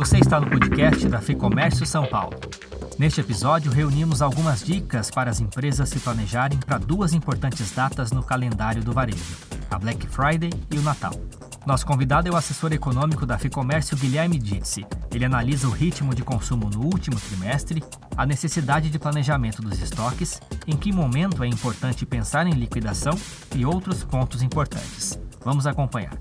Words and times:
Você 0.00 0.16
está 0.16 0.40
no 0.40 0.48
podcast 0.48 1.06
da 1.10 1.20
FEComércio 1.20 1.84
São 1.84 2.06
Paulo. 2.06 2.34
Neste 2.98 3.20
episódio, 3.20 3.70
reunimos 3.70 4.22
algumas 4.22 4.64
dicas 4.64 5.10
para 5.10 5.30
as 5.30 5.40
empresas 5.40 5.90
se 5.90 6.00
planejarem 6.00 6.58
para 6.58 6.78
duas 6.78 7.12
importantes 7.12 7.70
datas 7.72 8.10
no 8.10 8.22
calendário 8.22 8.82
do 8.82 8.94
varejo: 8.94 9.36
a 9.70 9.78
Black 9.78 10.06
Friday 10.06 10.48
e 10.70 10.78
o 10.78 10.82
Natal. 10.82 11.12
Nosso 11.66 11.84
convidado 11.84 12.26
é 12.26 12.32
o 12.32 12.36
assessor 12.36 12.72
econômico 12.72 13.26
da 13.26 13.36
FEComércio, 13.36 13.94
Guilherme 13.94 14.38
Disse. 14.38 14.86
Ele 15.12 15.26
analisa 15.26 15.68
o 15.68 15.70
ritmo 15.70 16.14
de 16.14 16.22
consumo 16.22 16.70
no 16.70 16.80
último 16.80 17.20
trimestre, 17.20 17.84
a 18.16 18.24
necessidade 18.24 18.88
de 18.88 18.98
planejamento 18.98 19.60
dos 19.60 19.82
estoques, 19.82 20.40
em 20.66 20.78
que 20.78 20.94
momento 20.94 21.44
é 21.44 21.46
importante 21.46 22.06
pensar 22.06 22.46
em 22.46 22.54
liquidação 22.54 23.18
e 23.54 23.66
outros 23.66 24.02
pontos 24.02 24.40
importantes. 24.40 25.20
Vamos 25.42 25.66
acompanhar. 25.66 26.16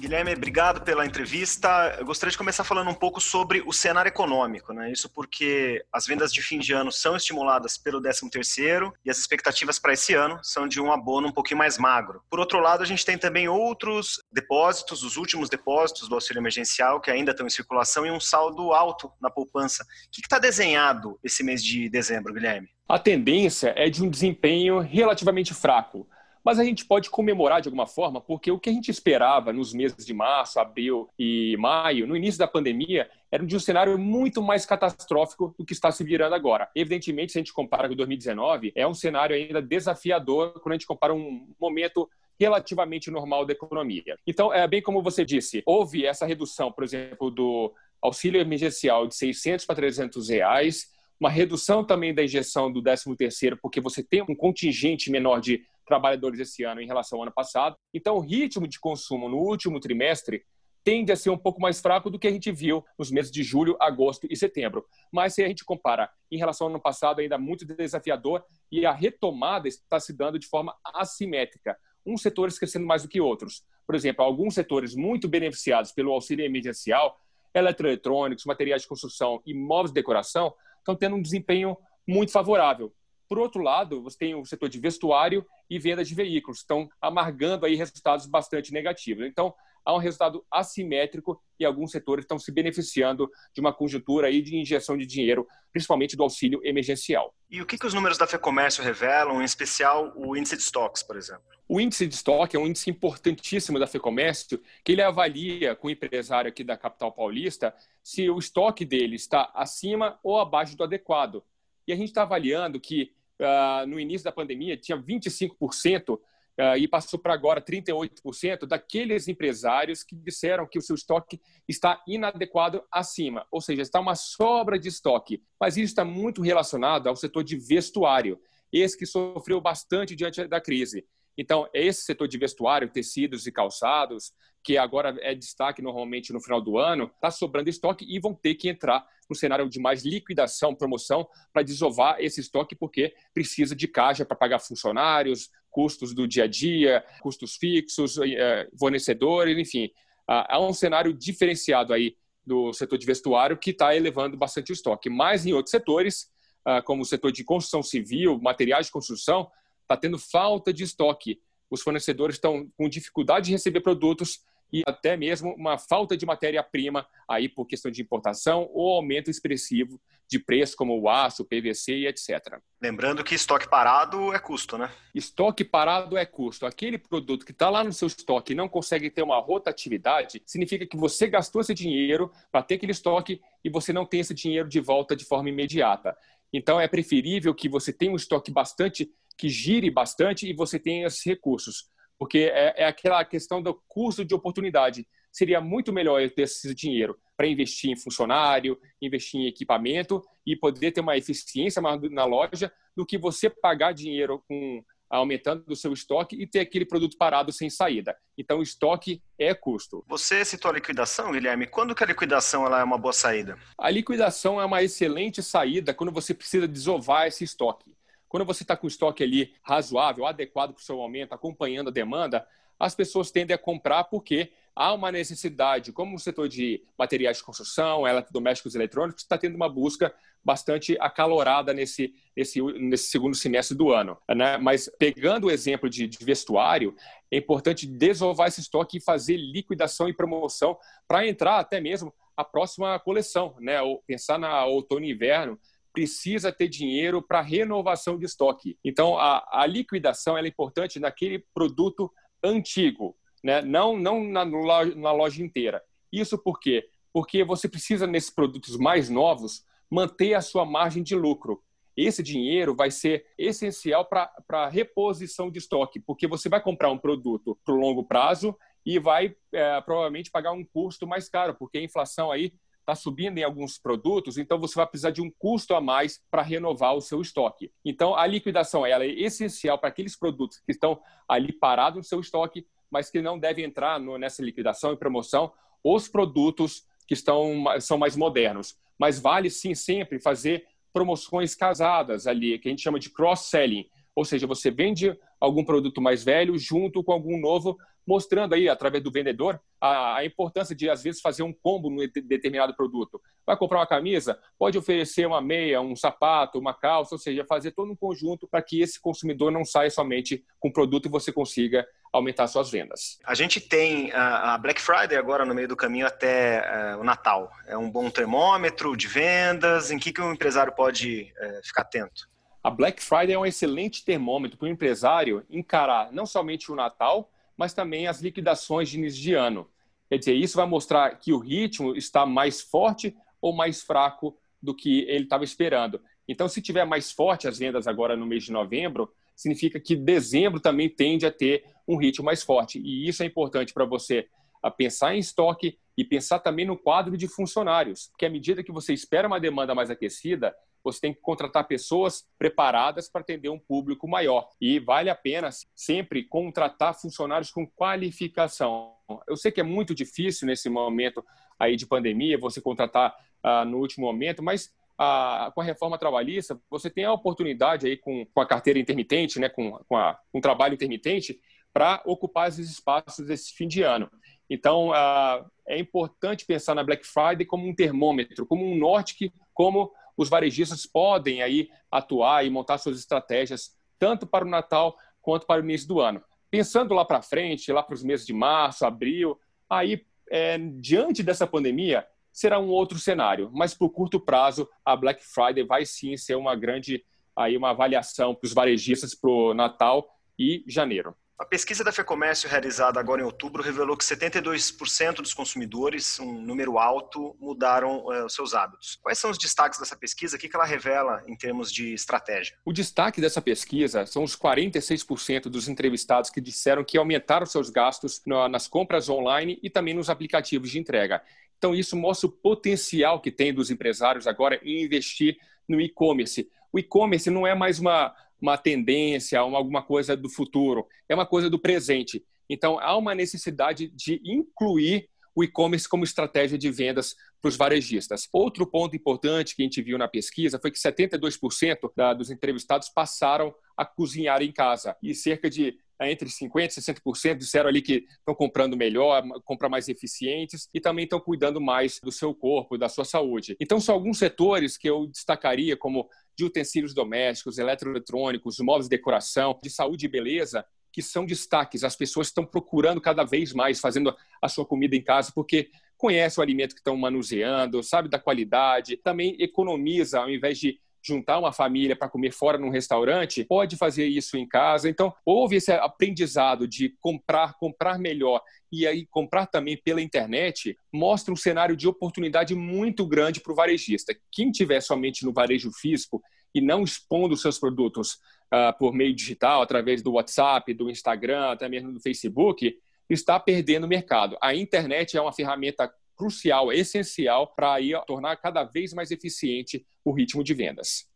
Guilherme, 0.00 0.34
obrigado 0.34 0.82
pela 0.82 1.06
entrevista. 1.06 1.96
Eu 1.98 2.04
gostaria 2.04 2.32
de 2.32 2.36
começar 2.36 2.64
falando 2.64 2.90
um 2.90 2.94
pouco 2.94 3.20
sobre 3.20 3.62
o 3.64 3.72
cenário 3.72 4.08
econômico, 4.08 4.72
né? 4.72 4.90
Isso 4.90 5.08
porque 5.08 5.84
as 5.92 6.06
vendas 6.06 6.32
de 6.32 6.42
fim 6.42 6.58
de 6.58 6.72
ano 6.72 6.90
são 6.90 7.16
estimuladas 7.16 7.78
pelo 7.78 8.02
13º 8.02 8.92
e 9.04 9.10
as 9.10 9.18
expectativas 9.18 9.78
para 9.78 9.92
esse 9.92 10.12
ano 10.12 10.38
são 10.42 10.66
de 10.66 10.80
um 10.80 10.92
abono 10.92 11.28
um 11.28 11.32
pouquinho 11.32 11.58
mais 11.58 11.78
magro. 11.78 12.20
Por 12.28 12.40
outro 12.40 12.58
lado, 12.58 12.82
a 12.82 12.86
gente 12.86 13.04
tem 13.04 13.16
também 13.16 13.48
outros 13.48 14.20
depósitos, 14.32 15.04
os 15.04 15.16
últimos 15.16 15.48
depósitos 15.48 16.08
do 16.08 16.16
auxílio 16.16 16.40
emergencial 16.40 17.00
que 17.00 17.10
ainda 17.10 17.30
estão 17.30 17.46
em 17.46 17.50
circulação 17.50 18.04
e 18.04 18.10
um 18.10 18.20
saldo 18.20 18.72
alto 18.72 19.10
na 19.22 19.30
poupança. 19.30 19.84
O 19.84 20.10
que 20.10 20.20
está 20.20 20.40
desenhado 20.40 21.18
esse 21.22 21.44
mês 21.44 21.62
de 21.62 21.88
dezembro, 21.88 22.34
Guilherme? 22.34 22.68
A 22.88 22.98
tendência 22.98 23.72
é 23.76 23.88
de 23.88 24.02
um 24.02 24.10
desempenho 24.10 24.80
relativamente 24.80 25.54
fraco. 25.54 26.06
Mas 26.44 26.58
a 26.58 26.64
gente 26.64 26.84
pode 26.84 27.08
comemorar 27.08 27.62
de 27.62 27.68
alguma 27.68 27.86
forma, 27.86 28.20
porque 28.20 28.52
o 28.52 28.58
que 28.58 28.68
a 28.68 28.72
gente 28.72 28.90
esperava 28.90 29.50
nos 29.50 29.72
meses 29.72 30.04
de 30.04 30.12
março, 30.12 30.60
abril 30.60 31.08
e 31.18 31.56
maio, 31.58 32.06
no 32.06 32.14
início 32.14 32.38
da 32.38 32.46
pandemia, 32.46 33.08
era 33.32 33.44
de 33.44 33.56
um 33.56 33.60
cenário 33.60 33.98
muito 33.98 34.42
mais 34.42 34.66
catastrófico 34.66 35.54
do 35.58 35.64
que 35.64 35.72
está 35.72 35.90
se 35.90 36.04
virando 36.04 36.34
agora. 36.34 36.68
Evidentemente, 36.74 37.32
se 37.32 37.38
a 37.38 37.40
gente 37.40 37.52
compara 37.52 37.88
com 37.88 37.96
2019, 37.96 38.72
é 38.76 38.86
um 38.86 38.92
cenário 38.92 39.34
ainda 39.34 39.62
desafiador 39.62 40.60
quando 40.60 40.72
a 40.72 40.76
gente 40.76 40.86
compara 40.86 41.14
um 41.14 41.48
momento 41.58 42.08
relativamente 42.38 43.10
normal 43.10 43.46
da 43.46 43.52
economia. 43.52 44.18
Então, 44.26 44.52
é 44.52 44.66
bem 44.68 44.82
como 44.82 45.02
você 45.02 45.24
disse, 45.24 45.62
houve 45.64 46.04
essa 46.04 46.26
redução, 46.26 46.70
por 46.70 46.84
exemplo, 46.84 47.30
do 47.30 47.72
auxílio 48.02 48.40
emergencial 48.40 49.06
de 49.06 49.14
600 49.14 49.64
para 49.64 49.76
300 49.76 50.28
reais, 50.28 50.92
uma 51.18 51.30
redução 51.30 51.82
também 51.82 52.12
da 52.12 52.22
injeção 52.22 52.70
do 52.70 52.82
13 52.82 53.16
terceiro, 53.16 53.58
porque 53.62 53.80
você 53.80 54.02
tem 54.02 54.20
um 54.22 54.34
contingente 54.34 55.10
menor 55.10 55.40
de 55.40 55.64
trabalhadores 55.84 56.40
esse 56.40 56.64
ano 56.64 56.80
em 56.80 56.86
relação 56.86 57.18
ao 57.18 57.24
ano 57.24 57.32
passado. 57.32 57.76
Então, 57.92 58.16
o 58.16 58.20
ritmo 58.20 58.66
de 58.66 58.78
consumo 58.78 59.28
no 59.28 59.38
último 59.38 59.80
trimestre 59.80 60.44
tende 60.84 61.10
a 61.10 61.16
ser 61.16 61.30
um 61.30 61.38
pouco 61.38 61.60
mais 61.60 61.80
fraco 61.80 62.10
do 62.10 62.18
que 62.18 62.26
a 62.26 62.30
gente 62.30 62.52
viu 62.52 62.84
nos 62.98 63.10
meses 63.10 63.32
de 63.32 63.42
julho, 63.42 63.76
agosto 63.80 64.26
e 64.30 64.36
setembro. 64.36 64.84
Mas 65.10 65.34
se 65.34 65.42
a 65.42 65.48
gente 65.48 65.64
compara 65.64 66.10
em 66.30 66.36
relação 66.36 66.66
ao 66.66 66.72
ano 66.72 66.80
passado, 66.80 67.20
ainda 67.20 67.38
muito 67.38 67.64
desafiador 67.64 68.44
e 68.70 68.84
a 68.84 68.92
retomada 68.92 69.66
está 69.66 69.98
se 69.98 70.12
dando 70.12 70.38
de 70.38 70.46
forma 70.46 70.76
assimétrica. 70.84 71.76
Uns 72.06 72.20
setores 72.20 72.58
crescendo 72.58 72.86
mais 72.86 73.02
do 73.02 73.08
que 73.08 73.18
outros. 73.18 73.64
Por 73.86 73.94
exemplo, 73.94 74.22
alguns 74.22 74.54
setores 74.54 74.94
muito 74.94 75.26
beneficiados 75.26 75.90
pelo 75.90 76.12
auxílio 76.12 76.44
emergencial, 76.44 77.18
eletroeletrônicos, 77.54 78.44
materiais 78.44 78.82
de 78.82 78.88
construção 78.88 79.40
e 79.46 79.54
móveis 79.54 79.90
de 79.90 79.94
decoração, 79.94 80.54
estão 80.78 80.94
tendo 80.94 81.16
um 81.16 81.22
desempenho 81.22 81.78
muito 82.06 82.30
favorável. 82.30 82.92
Por 83.28 83.38
outro 83.38 83.62
lado, 83.62 84.02
você 84.02 84.18
tem 84.18 84.34
o 84.34 84.44
setor 84.44 84.68
de 84.68 84.78
vestuário 84.78 85.44
e 85.68 85.78
venda 85.78 86.04
de 86.04 86.14
veículos, 86.14 86.58
estão 86.58 86.88
amargando 87.00 87.66
aí 87.66 87.74
resultados 87.74 88.26
bastante 88.26 88.72
negativos. 88.72 89.26
Então, 89.26 89.54
há 89.84 89.94
um 89.94 89.98
resultado 89.98 90.44
assimétrico 90.50 91.40
e 91.58 91.64
alguns 91.64 91.90
setores 91.90 92.24
estão 92.24 92.38
se 92.38 92.50
beneficiando 92.50 93.30
de 93.52 93.60
uma 93.60 93.72
conjuntura 93.72 94.28
aí 94.28 94.40
de 94.40 94.56
injeção 94.56 94.96
de 94.96 95.06
dinheiro, 95.06 95.46
principalmente 95.70 96.16
do 96.16 96.22
auxílio 96.22 96.60
emergencial. 96.64 97.34
E 97.50 97.60
o 97.60 97.66
que, 97.66 97.76
que 97.76 97.86
os 97.86 97.94
números 97.94 98.16
da 98.16 98.26
FEComércio 98.26 98.82
revelam, 98.82 99.40
em 99.40 99.44
especial 99.44 100.12
o 100.16 100.36
índice 100.36 100.56
de 100.56 100.62
estoques, 100.62 101.02
por 101.02 101.16
exemplo? 101.16 101.44
O 101.68 101.80
índice 101.80 102.06
de 102.06 102.14
estoque 102.14 102.56
é 102.56 102.58
um 102.58 102.66
índice 102.66 102.90
importantíssimo 102.90 103.78
da 103.78 103.86
FEComércio, 103.86 104.60
que 104.82 104.92
ele 104.92 105.02
avalia 105.02 105.74
com 105.74 105.88
o 105.88 105.90
empresário 105.90 106.48
aqui 106.48 106.64
da 106.64 106.76
capital 106.76 107.12
paulista 107.12 107.74
se 108.02 108.28
o 108.28 108.38
estoque 108.38 108.84
dele 108.84 109.16
está 109.16 109.50
acima 109.54 110.18
ou 110.22 110.38
abaixo 110.38 110.76
do 110.76 110.84
adequado. 110.84 111.42
E 111.86 111.92
a 111.92 111.96
gente 111.96 112.08
está 112.08 112.22
avaliando 112.22 112.80
que 112.80 113.12
uh, 113.40 113.86
no 113.86 113.98
início 113.98 114.24
da 114.24 114.32
pandemia 114.32 114.76
tinha 114.76 114.98
25% 114.98 116.14
uh, 116.14 116.20
ah, 116.56 116.78
e 116.78 116.86
passou 116.86 117.18
para 117.18 117.34
agora 117.34 117.60
38% 117.60 118.66
daqueles 118.66 119.28
empresários 119.28 120.02
que 120.02 120.14
disseram 120.14 120.66
que 120.66 120.78
o 120.78 120.82
seu 120.82 120.94
estoque 120.94 121.40
está 121.68 122.02
inadequado 122.06 122.82
acima, 122.92 123.46
ou 123.50 123.60
seja, 123.60 123.82
está 123.82 124.00
uma 124.00 124.14
sobra 124.14 124.78
de 124.78 124.88
estoque. 124.88 125.42
Mas 125.60 125.76
isso 125.76 125.86
está 125.86 126.04
muito 126.04 126.42
relacionado 126.42 127.08
ao 127.08 127.16
setor 127.16 127.42
de 127.42 127.56
vestuário, 127.56 128.40
esse 128.72 128.96
que 128.96 129.06
sofreu 129.06 129.60
bastante 129.60 130.14
diante 130.14 130.46
da 130.46 130.60
crise. 130.60 131.04
Então, 131.36 131.68
é 131.74 131.84
esse 131.84 132.02
setor 132.02 132.28
de 132.28 132.38
vestuário, 132.38 132.88
tecidos 132.88 133.46
e 133.46 133.52
calçados, 133.52 134.32
que 134.62 134.78
agora 134.78 135.16
é 135.20 135.34
destaque 135.34 135.82
normalmente 135.82 136.32
no 136.32 136.40
final 136.40 136.60
do 136.60 136.78
ano, 136.78 137.10
está 137.14 137.30
sobrando 137.30 137.68
estoque 137.68 138.06
e 138.08 138.18
vão 138.18 138.34
ter 138.34 138.54
que 138.54 138.68
entrar 138.68 139.06
no 139.28 139.36
cenário 139.36 139.68
de 139.68 139.78
mais 139.78 140.04
liquidação, 140.04 140.74
promoção, 140.74 141.28
para 141.52 141.62
desovar 141.62 142.16
esse 142.18 142.40
estoque, 142.40 142.74
porque 142.74 143.14
precisa 143.32 143.76
de 143.76 143.86
caixa 143.86 144.24
para 144.24 144.36
pagar 144.36 144.58
funcionários, 144.58 145.50
custos 145.70 146.14
do 146.14 146.26
dia 146.26 146.44
a 146.44 146.46
dia, 146.46 147.04
custos 147.20 147.56
fixos, 147.56 148.18
eh, 148.18 148.68
fornecedores, 148.78 149.58
enfim. 149.58 149.90
Há 150.26 150.58
um 150.60 150.72
cenário 150.72 151.12
diferenciado 151.12 151.92
aí 151.92 152.16
do 152.46 152.72
setor 152.72 152.98
de 152.98 153.06
vestuário 153.06 153.58
que 153.58 153.70
está 153.70 153.94
elevando 153.94 154.36
bastante 154.36 154.72
o 154.72 154.74
estoque. 154.74 155.10
Mas 155.10 155.44
em 155.44 155.52
outros 155.52 155.70
setores, 155.70 156.30
ah, 156.64 156.80
como 156.80 157.02
o 157.02 157.04
setor 157.04 157.32
de 157.32 157.44
construção 157.44 157.82
civil, 157.82 158.38
materiais 158.40 158.86
de 158.86 158.92
construção, 158.92 159.50
está 159.84 159.96
tendo 159.96 160.18
falta 160.18 160.72
de 160.72 160.82
estoque. 160.82 161.40
Os 161.70 161.82
fornecedores 161.82 162.36
estão 162.36 162.68
com 162.76 162.88
dificuldade 162.88 163.46
de 163.46 163.52
receber 163.52 163.80
produtos 163.80 164.40
e 164.72 164.82
até 164.86 165.16
mesmo 165.16 165.54
uma 165.54 165.78
falta 165.78 166.16
de 166.16 166.26
matéria-prima 166.26 167.06
aí 167.28 167.48
por 167.48 167.64
questão 167.64 167.90
de 167.90 168.02
importação 168.02 168.68
ou 168.72 168.96
aumento 168.96 169.30
expressivo 169.30 170.00
de 170.28 170.38
preço 170.38 170.76
como 170.76 170.98
o 170.98 171.08
aço, 171.08 171.42
o 171.42 171.46
PVC 171.46 171.98
e 171.98 172.06
etc. 172.06 172.58
Lembrando 172.80 173.22
que 173.22 173.34
estoque 173.34 173.68
parado 173.68 174.32
é 174.32 174.38
custo, 174.38 174.76
né? 174.76 174.90
Estoque 175.14 175.64
parado 175.64 176.16
é 176.16 176.26
custo. 176.26 176.66
Aquele 176.66 176.98
produto 176.98 177.44
que 177.44 177.52
está 177.52 177.70
lá 177.70 177.84
no 177.84 177.92
seu 177.92 178.08
estoque 178.08 178.52
e 178.52 178.56
não 178.56 178.68
consegue 178.68 179.10
ter 179.10 179.22
uma 179.22 179.38
rotatividade, 179.38 180.42
significa 180.44 180.86
que 180.86 180.96
você 180.96 181.28
gastou 181.28 181.60
esse 181.60 181.74
dinheiro 181.74 182.32
para 182.50 182.62
ter 182.62 182.74
aquele 182.76 182.92
estoque 182.92 183.40
e 183.62 183.70
você 183.70 183.92
não 183.92 184.04
tem 184.04 184.20
esse 184.20 184.34
dinheiro 184.34 184.68
de 184.68 184.80
volta 184.80 185.14
de 185.14 185.24
forma 185.24 185.50
imediata. 185.50 186.16
Então 186.52 186.80
é 186.80 186.88
preferível 186.88 187.54
que 187.54 187.68
você 187.68 187.92
tenha 187.92 188.12
um 188.12 188.16
estoque 188.16 188.50
bastante 188.50 189.10
que 189.36 189.48
gire 189.48 189.90
bastante 189.90 190.48
e 190.48 190.54
você 190.54 190.78
tenha 190.78 191.06
esses 191.06 191.24
recursos, 191.24 191.88
porque 192.18 192.50
é, 192.52 192.82
é 192.82 192.86
aquela 192.86 193.24
questão 193.24 193.62
do 193.62 193.74
custo 193.88 194.24
de 194.24 194.34
oportunidade. 194.34 195.06
Seria 195.32 195.60
muito 195.60 195.92
melhor 195.92 196.20
eu 196.20 196.30
ter 196.30 196.42
esse 196.42 196.74
dinheiro 196.74 197.18
para 197.36 197.46
investir 197.46 197.90
em 197.90 197.96
funcionário, 197.96 198.78
investir 199.02 199.40
em 199.40 199.46
equipamento 199.46 200.22
e 200.46 200.54
poder 200.54 200.92
ter 200.92 201.00
uma 201.00 201.16
eficiência 201.16 201.82
na 201.82 202.24
loja 202.24 202.72
do 202.96 203.04
que 203.04 203.18
você 203.18 203.50
pagar 203.50 203.92
dinheiro 203.92 204.42
com 204.46 204.84
aumentando 205.10 205.64
o 205.68 205.76
seu 205.76 205.92
estoque 205.92 206.36
e 206.36 206.46
ter 206.46 206.60
aquele 206.60 206.84
produto 206.84 207.16
parado 207.16 207.52
sem 207.52 207.70
saída. 207.70 208.16
Então, 208.36 208.62
estoque 208.62 209.22
é 209.38 209.54
custo. 209.54 210.04
Você 210.08 210.44
citou 210.44 210.70
a 210.70 210.74
liquidação, 210.74 211.32
Guilherme. 211.32 211.66
Quando 211.66 211.94
que 211.94 212.02
a 212.02 212.06
liquidação 212.06 212.66
ela 212.66 212.80
é 212.80 212.84
uma 212.84 212.98
boa 212.98 213.12
saída? 213.12 213.58
A 213.78 213.90
liquidação 213.90 214.60
é 214.60 214.64
uma 214.64 214.82
excelente 214.82 215.42
saída 215.42 215.94
quando 215.94 216.12
você 216.12 216.34
precisa 216.34 216.66
desovar 216.66 217.26
esse 217.26 217.44
estoque. 217.44 217.93
Quando 218.34 218.46
você 218.46 218.64
está 218.64 218.76
com 218.76 218.88
estoque 218.88 219.22
ali 219.22 219.54
razoável, 219.62 220.26
adequado 220.26 220.72
para 220.72 220.80
o 220.80 220.84
seu 220.84 221.00
aumento, 221.00 221.32
acompanhando 221.32 221.90
a 221.90 221.92
demanda, 221.92 222.44
as 222.80 222.92
pessoas 222.92 223.30
tendem 223.30 223.54
a 223.54 223.58
comprar 223.58 224.02
porque 224.02 224.50
há 224.74 224.92
uma 224.92 225.12
necessidade, 225.12 225.92
como 225.92 226.16
o 226.16 226.18
setor 226.18 226.48
de 226.48 226.82
materiais 226.98 227.36
de 227.36 227.44
construção, 227.44 228.08
eletrodomésticos 228.08 228.74
eletrônicos, 228.74 229.22
está 229.22 229.38
tendo 229.38 229.54
uma 229.54 229.68
busca 229.68 230.12
bastante 230.42 230.96
acalorada 230.98 231.72
nesse, 231.72 232.12
nesse, 232.36 232.60
nesse 232.60 233.04
segundo 233.04 233.36
semestre 233.36 233.76
do 233.76 233.92
ano. 233.92 234.18
Né? 234.28 234.56
Mas 234.56 234.90
pegando 234.98 235.46
o 235.46 235.50
exemplo 235.52 235.88
de, 235.88 236.08
de 236.08 236.24
vestuário, 236.24 236.96
é 237.30 237.36
importante 237.36 237.86
desovar 237.86 238.48
esse 238.48 238.60
estoque 238.60 238.96
e 238.96 239.00
fazer 239.00 239.36
liquidação 239.36 240.08
e 240.08 240.12
promoção 240.12 240.76
para 241.06 241.24
entrar 241.24 241.60
até 241.60 241.80
mesmo 241.80 242.12
a 242.36 242.42
próxima 242.42 242.98
coleção, 242.98 243.54
né? 243.60 243.80
Ou 243.80 244.02
pensar 244.04 244.40
na 244.40 244.64
outono 244.64 245.04
e 245.04 245.12
inverno, 245.12 245.56
precisa 245.94 246.52
ter 246.52 246.68
dinheiro 246.68 247.22
para 247.22 247.40
renovação 247.40 248.18
de 248.18 248.26
estoque. 248.26 248.76
Então, 248.84 249.16
a, 249.16 249.48
a 249.50 249.64
liquidação 249.64 250.36
é 250.36 250.46
importante 250.46 250.98
naquele 250.98 251.38
produto 251.54 252.12
antigo, 252.42 253.16
né? 253.42 253.62
não, 253.62 253.96
não 253.96 254.24
na, 254.24 254.44
na 254.44 255.12
loja 255.12 255.42
inteira. 255.42 255.80
Isso 256.12 256.36
por 256.36 256.58
quê? 256.58 256.86
Porque 257.12 257.44
você 257.44 257.68
precisa, 257.68 258.08
nesses 258.08 258.30
produtos 258.30 258.76
mais 258.76 259.08
novos, 259.08 259.64
manter 259.88 260.34
a 260.34 260.42
sua 260.42 260.66
margem 260.66 261.02
de 261.02 261.14
lucro. 261.14 261.62
Esse 261.96 262.24
dinheiro 262.24 262.74
vai 262.74 262.90
ser 262.90 263.24
essencial 263.38 264.04
para 264.04 264.32
a 264.48 264.68
reposição 264.68 265.48
de 265.48 265.60
estoque, 265.60 266.00
porque 266.00 266.26
você 266.26 266.48
vai 266.48 266.60
comprar 266.60 266.90
um 266.90 266.98
produto 266.98 267.56
para 267.64 267.72
o 267.72 267.78
longo 267.78 268.04
prazo 268.04 268.56
e 268.84 268.98
vai 268.98 269.36
é, 269.52 269.80
provavelmente 269.80 270.30
pagar 270.30 270.52
um 270.52 270.64
custo 270.64 271.06
mais 271.06 271.28
caro, 271.28 271.54
porque 271.54 271.78
a 271.78 271.82
inflação 271.82 272.32
aí 272.32 272.52
está 272.84 272.94
subindo 272.94 273.38
em 273.38 273.42
alguns 273.42 273.78
produtos, 273.78 274.38
então 274.38 274.58
você 274.58 274.74
vai 274.76 274.86
precisar 274.86 275.10
de 275.10 275.22
um 275.22 275.30
custo 275.38 275.74
a 275.74 275.80
mais 275.80 276.22
para 276.30 276.42
renovar 276.42 276.94
o 276.94 277.00
seu 277.00 277.20
estoque. 277.20 277.72
Então, 277.84 278.14
a 278.14 278.26
liquidação 278.26 278.86
ela 278.86 279.04
é 279.04 279.08
essencial 279.08 279.78
para 279.78 279.88
aqueles 279.88 280.16
produtos 280.16 280.58
que 280.58 280.70
estão 280.70 281.00
ali 281.26 281.52
parados 281.52 281.96
no 281.96 282.04
seu 282.04 282.20
estoque, 282.20 282.66
mas 282.90 283.10
que 283.10 283.20
não 283.20 283.38
devem 283.38 283.64
entrar 283.64 283.98
no, 283.98 284.18
nessa 284.18 284.42
liquidação 284.42 284.92
e 284.92 284.96
promoção, 284.96 285.52
os 285.82 286.08
produtos 286.08 286.86
que 287.08 287.14
estão, 287.14 287.64
são 287.80 287.98
mais 287.98 288.16
modernos. 288.16 288.76
Mas 288.98 289.18
vale 289.18 289.50
sim 289.50 289.74
sempre 289.74 290.20
fazer 290.20 290.66
promoções 290.92 291.54
casadas 291.54 292.26
ali, 292.26 292.58
que 292.58 292.68
a 292.68 292.70
gente 292.70 292.82
chama 292.82 293.00
de 293.00 293.10
cross-selling. 293.10 293.88
Ou 294.14 294.24
seja, 294.24 294.46
você 294.46 294.70
vende 294.70 295.18
algum 295.40 295.64
produto 295.64 296.00
mais 296.00 296.22
velho 296.22 296.56
junto 296.56 297.02
com 297.02 297.12
algum 297.12 297.38
novo 297.40 297.76
mostrando 298.06 298.54
aí, 298.54 298.68
através 298.68 299.02
do 299.02 299.10
vendedor, 299.10 299.60
a, 299.80 300.16
a, 300.16 300.24
importância 300.24 300.74
de, 300.74 300.88
às 300.88 301.02
vezes, 301.02 301.20
fazer 301.20 301.42
um 301.42 301.52
combo 301.52 301.90
no 301.90 302.06
determinado 302.22 302.74
produto. 302.74 303.20
Vai 303.46 303.56
comprar 303.56 303.78
uma 303.78 303.86
camisa, 303.86 304.38
pode 304.58 304.76
oferecer 304.76 305.26
uma 305.26 305.40
meia, 305.40 305.80
um 305.80 305.96
sapato, 305.96 306.58
uma 306.58 306.74
calça, 306.74 307.14
ou 307.14 307.18
seja, 307.18 307.44
fazer 307.44 307.72
todo 307.72 307.90
um 307.90 307.96
conjunto 307.96 308.46
para 308.46 308.62
que 308.62 308.80
esse 308.80 309.00
consumidor 309.00 309.50
não 309.50 309.64
saia 309.64 309.90
somente 309.90 310.44
com 310.58 310.68
o 310.68 310.72
produto 310.72 311.06
e 311.06 311.10
você 311.10 311.32
consiga 311.32 311.86
aumentar 312.12 312.46
suas 312.46 312.70
vendas. 312.70 313.18
A 313.24 313.34
gente 313.34 313.60
tem 313.60 314.12
a 314.12 314.56
Black 314.58 314.80
Friday 314.80 315.18
agora 315.18 315.44
no 315.44 315.54
meio 315.54 315.66
do 315.66 315.74
caminho 315.74 316.06
até 316.06 316.94
uh, 316.94 317.00
o 317.00 317.04
Natal. 317.04 317.50
É 317.66 317.76
um 317.76 317.90
bom 317.90 318.08
termômetro 318.08 318.96
de 318.96 319.08
vendas? 319.08 319.90
Em 319.90 319.98
que, 319.98 320.12
que 320.12 320.20
o 320.20 320.32
empresário 320.32 320.72
pode 320.72 321.32
uh, 321.40 321.66
ficar 321.66 321.82
atento? 321.82 322.28
A 322.62 322.70
Black 322.70 323.02
Friday 323.02 323.32
é 323.32 323.38
um 323.38 323.44
excelente 323.44 324.04
termômetro 324.04 324.56
para 324.56 324.66
o 324.66 324.70
empresário 324.70 325.44
encarar 325.50 326.12
não 326.12 326.24
somente 326.24 326.70
o 326.70 326.74
Natal, 326.74 327.30
mas 327.56 327.74
também 327.74 328.06
as 328.06 328.20
liquidações 328.20 328.88
de 328.88 328.98
início 328.98 329.20
de 329.20 329.34
ano. 329.34 329.68
Quer 330.08 330.18
dizer, 330.18 330.34
isso 330.34 330.56
vai 330.56 330.66
mostrar 330.66 331.18
que 331.18 331.32
o 331.32 331.38
ritmo 331.38 331.96
está 331.96 332.26
mais 332.26 332.60
forte 332.60 333.16
ou 333.40 333.52
mais 333.52 333.82
fraco 333.82 334.36
do 334.62 334.74
que 334.74 335.00
ele 335.02 335.24
estava 335.24 335.44
esperando. 335.44 336.00
Então, 336.26 336.48
se 336.48 336.62
tiver 336.62 336.84
mais 336.84 337.12
forte 337.12 337.46
as 337.46 337.58
vendas 337.58 337.86
agora 337.86 338.16
no 338.16 338.26
mês 338.26 338.44
de 338.44 338.52
novembro, 338.52 339.12
significa 339.36 339.78
que 339.78 339.94
dezembro 339.96 340.60
também 340.60 340.88
tende 340.88 341.26
a 341.26 341.30
ter 341.30 341.64
um 341.86 341.96
ritmo 341.96 342.24
mais 342.24 342.42
forte. 342.42 342.78
E 342.78 343.08
isso 343.08 343.22
é 343.22 343.26
importante 343.26 343.74
para 343.74 343.84
você 343.84 344.26
a 344.62 344.70
pensar 344.70 345.14
em 345.14 345.18
estoque 345.18 345.78
e 345.96 346.04
pensar 346.04 346.38
também 346.38 346.64
no 346.64 346.78
quadro 346.78 347.16
de 347.16 347.28
funcionários, 347.28 348.08
porque 348.08 348.24
à 348.24 348.30
medida 348.30 348.64
que 348.64 348.72
você 348.72 348.94
espera 348.94 349.28
uma 349.28 349.38
demanda 349.38 349.74
mais 349.74 349.90
aquecida, 349.90 350.54
você 350.84 351.00
tem 351.00 351.14
que 351.14 351.20
contratar 351.20 351.66
pessoas 351.66 352.28
preparadas 352.38 353.08
para 353.08 353.22
atender 353.22 353.48
um 353.48 353.58
público 353.58 354.06
maior. 354.06 354.48
E 354.60 354.78
vale 354.78 355.08
a 355.08 355.14
pena 355.14 355.48
sempre 355.74 356.24
contratar 356.24 356.94
funcionários 356.94 357.50
com 357.50 357.66
qualificação. 357.66 358.94
Eu 359.26 359.36
sei 359.36 359.50
que 359.50 359.60
é 359.60 359.64
muito 359.64 359.94
difícil 359.94 360.46
nesse 360.46 360.68
momento 360.68 361.24
aí 361.58 361.74
de 361.74 361.86
pandemia 361.86 362.38
você 362.38 362.60
contratar 362.60 363.16
ah, 363.42 363.64
no 363.64 363.78
último 363.78 364.06
momento, 364.06 364.42
mas 364.42 364.70
a, 364.98 365.50
com 365.54 365.60
a 365.60 365.64
reforma 365.64 365.98
trabalhista, 365.98 366.60
você 366.70 366.90
tem 366.90 367.04
a 367.04 367.12
oportunidade 367.12 367.86
aí 367.86 367.96
com, 367.96 368.26
com 368.26 368.40
a 368.40 368.46
carteira 368.46 368.78
intermitente, 368.78 369.40
né, 369.40 369.48
com, 369.48 369.72
com, 369.88 369.96
a, 369.96 370.18
com 370.30 370.38
o 370.38 370.42
trabalho 370.42 370.74
intermitente, 370.74 371.40
para 371.72 372.00
ocupar 372.04 372.48
esses 372.48 372.70
espaços 372.70 373.26
desse 373.26 373.52
fim 373.52 373.66
de 373.66 373.82
ano. 373.82 374.08
Então, 374.48 374.92
ah, 374.92 375.44
é 375.66 375.78
importante 375.78 376.44
pensar 376.44 376.74
na 376.74 376.84
Black 376.84 377.06
Friday 377.06 377.46
como 377.46 377.66
um 377.66 377.74
termômetro, 377.74 378.46
como 378.46 378.64
um 378.64 378.76
norte 378.76 379.16
que, 379.16 379.32
como 379.52 379.90
os 380.16 380.28
varejistas 380.28 380.86
podem 380.86 381.42
aí 381.42 381.68
atuar 381.90 382.44
e 382.44 382.50
montar 382.50 382.78
suas 382.78 382.98
estratégias 382.98 383.76
tanto 383.98 384.26
para 384.26 384.44
o 384.44 384.48
Natal 384.48 384.96
quanto 385.20 385.46
para 385.46 385.60
o 385.60 385.64
início 385.64 385.88
do 385.88 386.00
ano. 386.00 386.22
Pensando 386.50 386.94
lá 386.94 387.04
para 387.04 387.22
frente, 387.22 387.72
lá 387.72 387.82
para 387.82 387.94
os 387.94 388.02
meses 388.02 388.26
de 388.26 388.32
março, 388.32 388.84
abril, 388.84 389.38
aí 389.68 390.04
é, 390.30 390.58
diante 390.58 391.22
dessa 391.22 391.46
pandemia 391.46 392.06
será 392.32 392.58
um 392.58 392.68
outro 392.68 392.98
cenário, 392.98 393.50
mas 393.52 393.74
para 393.74 393.86
o 393.86 393.90
curto 393.90 394.20
prazo 394.20 394.68
a 394.84 394.96
Black 394.96 395.24
Friday 395.24 395.64
vai 395.64 395.86
sim 395.86 396.16
ser 396.16 396.34
uma 396.36 396.54
grande 396.54 397.04
aí 397.36 397.56
uma 397.56 397.70
avaliação 397.70 398.34
para 398.34 398.46
os 398.46 398.52
varejistas 398.52 399.14
para 399.14 399.30
o 399.30 399.54
Natal 399.54 400.08
e 400.38 400.64
janeiro. 400.66 401.16
A 401.36 401.44
pesquisa 401.44 401.82
da 401.82 401.90
FEComércio 401.90 402.48
realizada 402.48 403.00
agora 403.00 403.20
em 403.20 403.24
outubro 403.24 403.60
revelou 403.60 403.96
que 403.96 404.04
72% 404.04 405.16
dos 405.16 405.34
consumidores, 405.34 406.20
um 406.20 406.40
número 406.40 406.78
alto, 406.78 407.36
mudaram 407.40 408.04
uh, 408.04 408.24
os 408.24 408.34
seus 408.34 408.54
hábitos. 408.54 409.00
Quais 409.02 409.18
são 409.18 409.32
os 409.32 409.38
destaques 409.38 409.80
dessa 409.80 409.96
pesquisa? 409.96 410.36
O 410.36 410.38
que 410.38 410.48
ela 410.54 410.64
revela 410.64 411.24
em 411.26 411.36
termos 411.36 411.72
de 411.72 411.92
estratégia? 411.92 412.56
O 412.64 412.72
destaque 412.72 413.20
dessa 413.20 413.42
pesquisa 413.42 414.06
são 414.06 414.22
os 414.22 414.36
46% 414.36 415.48
dos 415.48 415.68
entrevistados 415.68 416.30
que 416.30 416.40
disseram 416.40 416.84
que 416.84 416.96
aumentaram 416.96 417.46
seus 417.46 417.68
gastos 417.68 418.22
nas 418.48 418.68
compras 418.68 419.08
online 419.08 419.58
e 419.60 419.68
também 419.68 419.92
nos 419.92 420.08
aplicativos 420.08 420.70
de 420.70 420.78
entrega. 420.78 421.20
Então, 421.58 421.74
isso 421.74 421.96
mostra 421.96 422.28
o 422.28 422.32
potencial 422.32 423.20
que 423.20 423.32
tem 423.32 423.52
dos 423.52 423.72
empresários 423.72 424.28
agora 424.28 424.60
em 424.62 424.84
investir 424.84 425.36
no 425.68 425.80
e-commerce. 425.80 426.48
O 426.72 426.78
e-commerce 426.78 427.28
não 427.28 427.44
é 427.44 427.54
mais 427.54 427.80
uma, 427.80 428.14
uma 428.44 428.58
tendência, 428.58 429.42
uma, 429.42 429.58
alguma 429.58 429.82
coisa 429.82 430.16
do 430.16 430.28
futuro, 430.28 430.86
é 431.08 431.14
uma 431.14 431.26
coisa 431.26 431.48
do 431.48 431.58
presente. 431.58 432.22
Então, 432.48 432.78
há 432.78 432.96
uma 432.96 433.14
necessidade 433.14 433.88
de 433.88 434.20
incluir 434.24 435.08
o 435.34 435.42
e-commerce 435.42 435.88
como 435.88 436.04
estratégia 436.04 436.56
de 436.56 436.70
vendas 436.70 437.16
para 437.40 437.48
os 437.48 437.56
varejistas. 437.56 438.28
Outro 438.32 438.66
ponto 438.66 438.94
importante 438.94 439.56
que 439.56 439.62
a 439.62 439.64
gente 439.64 439.82
viu 439.82 439.98
na 439.98 440.06
pesquisa 440.06 440.58
foi 440.60 440.70
que 440.70 440.78
72% 440.78 441.90
da, 441.96 442.14
dos 442.14 442.30
entrevistados 442.30 442.88
passaram 442.88 443.52
a 443.76 443.84
cozinhar 443.84 444.42
em 444.42 444.52
casa 444.52 444.96
e 445.02 445.14
cerca 445.14 445.50
de 445.50 445.76
é, 446.00 446.10
entre 446.10 446.28
50% 446.28 446.76
e 446.76 446.80
60% 446.80 447.36
disseram 447.36 447.68
ali 447.68 447.80
que 447.80 448.04
estão 448.18 448.34
comprando 448.34 448.76
melhor, 448.76 449.22
comprar 449.44 449.68
mais 449.68 449.88
eficientes 449.88 450.68
e 450.74 450.80
também 450.80 451.04
estão 451.04 451.20
cuidando 451.20 451.60
mais 451.60 452.00
do 452.02 452.10
seu 452.10 452.34
corpo, 452.34 452.76
da 452.76 452.88
sua 452.88 453.04
saúde. 453.04 453.56
Então, 453.60 453.80
são 453.80 453.94
alguns 453.94 454.18
setores 454.18 454.76
que 454.76 454.88
eu 454.88 455.06
destacaria 455.06 455.76
como 455.76 456.08
de 456.36 456.44
utensílios 456.44 456.94
domésticos, 456.94 457.58
eletroeletrônicos, 457.58 458.58
móveis 458.60 458.88
de 458.88 458.96
decoração, 458.96 459.58
de 459.62 459.70
saúde 459.70 460.06
e 460.06 460.08
beleza, 460.08 460.64
que 460.92 461.02
são 461.02 461.26
destaques. 461.26 461.82
As 461.82 461.96
pessoas 461.96 462.28
estão 462.28 462.44
procurando 462.44 463.00
cada 463.00 463.24
vez 463.24 463.52
mais 463.52 463.80
fazendo 463.80 464.14
a 464.40 464.48
sua 464.48 464.64
comida 464.64 464.94
em 464.94 465.02
casa, 465.02 465.32
porque 465.34 465.70
conhece 465.96 466.38
o 466.38 466.42
alimento 466.42 466.74
que 466.74 466.80
estão 466.80 466.96
manuseando, 466.96 467.82
sabe 467.82 468.08
da 468.08 468.18
qualidade, 468.18 468.96
também 468.96 469.36
economiza 469.40 470.20
ao 470.20 470.30
invés 470.30 470.58
de 470.58 470.80
juntar 471.04 471.38
uma 471.38 471.52
família 471.52 471.94
para 471.94 472.08
comer 472.08 472.32
fora 472.32 472.56
num 472.56 472.70
restaurante, 472.70 473.44
pode 473.44 473.76
fazer 473.76 474.06
isso 474.06 474.36
em 474.38 474.48
casa. 474.48 474.88
Então, 474.88 475.14
houve 475.24 475.56
esse 475.56 475.70
aprendizado 475.70 476.66
de 476.66 476.94
comprar, 477.00 477.54
comprar 477.58 477.98
melhor 477.98 478.40
e 478.72 478.86
aí 478.86 479.06
comprar 479.06 479.46
também 479.46 479.76
pela 479.76 480.00
internet, 480.00 480.76
mostra 480.92 481.32
um 481.32 481.36
cenário 481.36 481.76
de 481.76 481.86
oportunidade 481.86 482.54
muito 482.54 483.06
grande 483.06 483.40
para 483.40 483.52
o 483.52 483.56
varejista. 483.56 484.16
Quem 484.32 484.50
tiver 484.50 484.80
somente 484.80 485.24
no 485.24 485.32
varejo 485.32 485.70
físico 485.72 486.22
e 486.54 486.60
não 486.60 486.82
expondo 486.82 487.36
seus 487.36 487.58
produtos 487.58 488.14
uh, 488.52 488.76
por 488.78 488.94
meio 488.94 489.14
digital, 489.14 489.60
através 489.60 490.02
do 490.02 490.12
WhatsApp, 490.12 490.72
do 490.72 490.88
Instagram, 490.88 491.50
até 491.50 491.68
mesmo 491.68 491.92
do 491.92 492.00
Facebook, 492.00 492.76
está 493.10 493.38
perdendo 493.38 493.84
o 493.84 493.88
mercado. 493.88 494.36
A 494.40 494.54
internet 494.54 495.16
é 495.16 495.20
uma 495.20 495.32
ferramenta 495.32 495.92
crucial, 496.16 496.72
essencial 496.72 497.52
para 497.54 497.76
tornar 498.06 498.36
cada 498.36 498.64
vez 498.64 498.92
mais 498.92 499.10
eficiente 499.10 499.84
o 500.04 500.12
ritmo 500.12 500.44
de 500.44 500.54
vendas. 500.54 501.14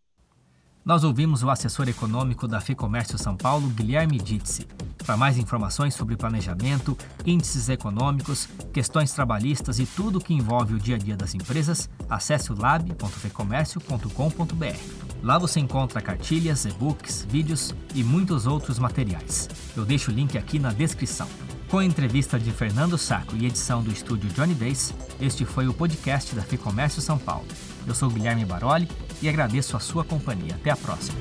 Nós 0.89 1.05
ouvimos 1.05 1.43
o 1.43 1.51
assessor 1.51 1.87
econômico 1.87 2.49
da 2.49 2.63
FEComércio 2.63 3.19
São 3.19 3.37
Paulo, 3.37 3.69
Guilherme 3.69 4.17
Ditzi. 4.17 4.67
Para 5.05 5.19
mais 5.19 5.37
informações 5.37 5.95
sobre 5.95 6.17
planejamento, 6.17 6.97
índices 7.27 7.69
econômicos, 7.69 8.49
questões 8.73 9.13
trabalhistas 9.13 9.79
e 9.79 9.85
tudo 9.85 10.19
que 10.19 10.33
envolve 10.33 10.75
o 10.75 10.79
dia 10.79 10.97
a 10.97 10.99
dia 10.99 11.15
das 11.15 11.35
empresas, 11.35 11.91
acesse 12.09 12.51
o 12.53 12.59
lab.fecomércio.com.br. 12.59 15.23
Lá 15.23 15.37
você 15.37 15.61
encontra 15.61 16.01
cartilhas, 16.01 16.65
e-books, 16.65 17.27
vídeos 17.29 17.75
e 17.95 18.03
muitos 18.03 18.47
outros 18.47 18.79
materiais. 18.79 19.47
Eu 19.77 19.85
deixo 19.85 20.11
o 20.11 20.15
link 20.15 20.39
aqui 20.39 20.59
na 20.59 20.73
descrição. 20.73 21.29
Com 21.69 21.79
a 21.79 21.85
entrevista 21.85 22.39
de 22.39 22.51
Fernando 22.51 22.97
Saco 22.97 23.37
e 23.37 23.45
edição 23.45 23.83
do 23.83 23.93
estúdio 23.93 24.31
Johnny 24.31 24.55
Days, 24.55 24.95
este 25.21 25.45
foi 25.45 25.69
o 25.69 25.75
podcast 25.75 26.35
da 26.35 26.41
FEComércio 26.41 27.03
São 27.03 27.19
Paulo. 27.19 27.47
Eu 27.87 27.95
sou 27.95 28.09
Guilherme 28.09 28.43
Baroli 28.47 28.89
e 29.21 29.29
agradeço 29.29 29.77
a 29.77 29.81
sua 29.81 30.03
companhia. 30.03 30.55
Até 30.55 30.71
a 30.71 30.77
próxima. 30.77 31.19